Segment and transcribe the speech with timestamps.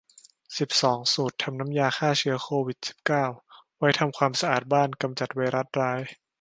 [0.57, 3.25] สิบสอง สูตรทำน้ำยาฆ่าเชื้อโควิด สิบเก้า
[3.77, 6.01] ไว้ทำความสะอาดบ้านกำจัดไวรัสร้าย